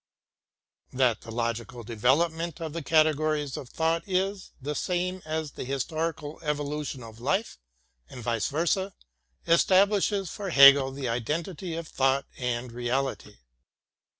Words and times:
That 0.91 1.21
the 1.21 1.29
logical 1.29 1.83
development 1.83 2.59
of 2.59 2.73
the 2.73 2.81
categories 2.81 3.55
of 3.55 3.69
thought 3.69 4.03
i^ 4.07 4.49
the 4.59 4.73
same 4.73 5.21
as 5.25 5.51
the 5.51 5.63
historical 5.63 6.39
evolution 6.41 7.03
of 7.03 7.19
life— 7.19 7.59
and 8.09 8.23
vice 8.23 8.47
versa— 8.47 8.95
establishes 9.45 10.31
for 10.31 10.49
Hegel 10.49 10.91
the 10.91 11.07
identity 11.07 11.75
of 11.75 11.87
thought 11.87 12.25
and 12.35 12.71
reality. 12.71 13.37